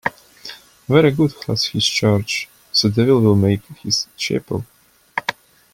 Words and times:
Where 0.87 1.11
God 1.11 1.31
has 1.45 1.65
his 1.65 1.85
church, 1.85 2.49
the 2.81 2.89
devil 2.89 3.21
will 3.21 3.39
have 3.47 3.63
his 3.83 4.07
chapel. 4.17 4.65